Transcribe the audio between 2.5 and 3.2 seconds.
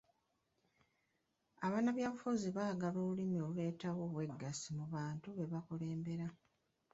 baagala